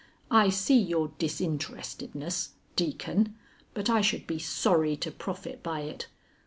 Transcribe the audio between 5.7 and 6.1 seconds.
it.